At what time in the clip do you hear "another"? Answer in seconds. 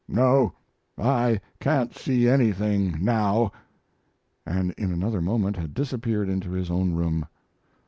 4.91-5.21